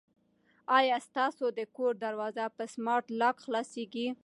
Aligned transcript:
آیا 0.77 0.97
ستاسو 1.07 1.45
د 1.57 1.59
کور 1.75 1.93
دروازه 2.05 2.45
په 2.57 2.63
سمارټ 2.73 3.05
لاک 3.21 3.35
خلاصیږي؟ 3.45 4.07